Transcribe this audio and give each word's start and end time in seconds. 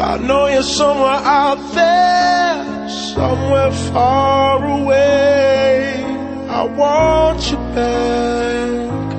I 0.00 0.16
know 0.16 0.46
you're 0.46 0.62
somewhere 0.62 1.10
out 1.10 1.58
there, 1.74 2.88
somewhere 2.88 3.72
far 3.92 4.64
away. 4.64 6.04
I 6.48 6.62
want 6.62 7.50
you 7.50 7.56
back. 7.74 9.12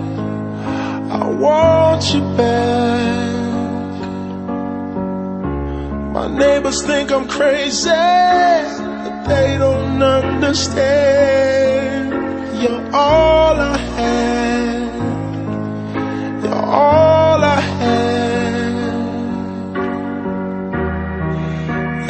I 1.12 1.30
want 1.30 2.14
you 2.14 2.22
back. 2.38 3.20
My 6.14 6.28
neighbors 6.28 6.82
think 6.82 7.12
I'm 7.12 7.28
crazy, 7.28 7.90
but 7.90 9.26
they 9.26 9.58
don't 9.58 10.02
understand. 10.02 11.44
You're 12.62 12.96
all 12.96 13.60
I 13.60 13.69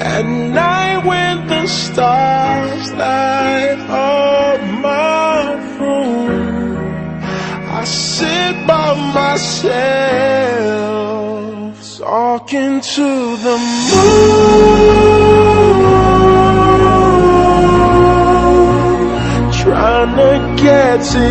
At 0.01 0.25
night 0.25 1.05
when 1.05 1.45
the 1.47 1.67
stars 1.67 2.93
light 2.93 3.79
up 3.89 4.61
my 4.79 5.55
room, 5.77 6.77
I 7.67 7.83
sit 7.83 8.65
by 8.65 8.95
myself 9.13 9.99
talking 11.97 12.79
to 12.79 13.35
the 13.43 13.57
moon, 13.89 14.79
trying 19.51 20.15
to 20.15 20.63
get 20.63 21.03
to 21.11 21.25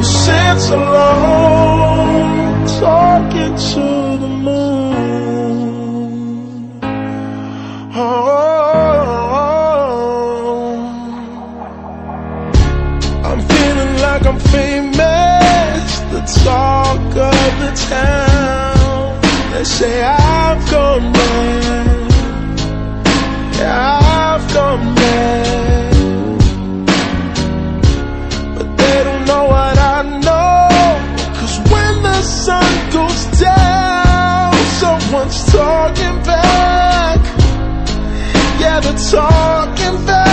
who 0.00 0.06
sits 0.06 0.70
alone, 0.70 2.66
talking 2.80 3.54
to 3.72 3.84
the 4.22 4.28
moon? 4.46 6.10
Oh. 7.92 8.30
I'm 13.28 13.40
feeling 13.52 13.94
like 14.06 14.24
I'm 14.30 14.38
famous, 14.56 15.90
the 16.14 16.22
talk 16.44 17.00
of 17.30 17.52
the 17.62 17.72
town. 17.90 19.20
They 19.52 19.64
say 19.64 20.02
I've 20.02 20.70
gone 20.70 21.12
mad, 21.12 21.69
talking 39.20 40.29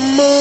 the 0.00 0.06
moon? 0.16 0.39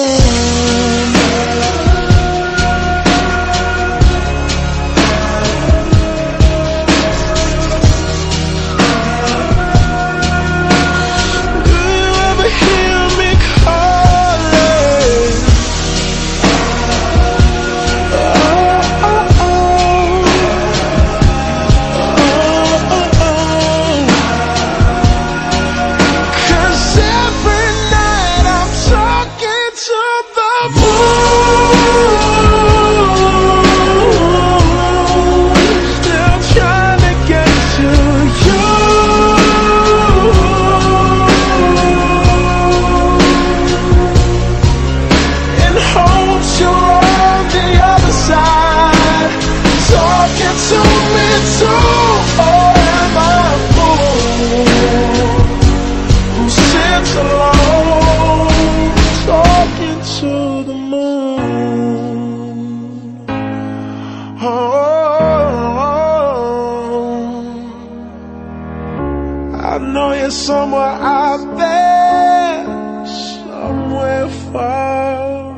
I 69.71 69.77
know 69.77 70.13
you're 70.13 70.31
somewhere 70.31 70.81
out 70.81 71.57
there, 71.57 73.06
somewhere 73.06 74.29
far 74.51 75.48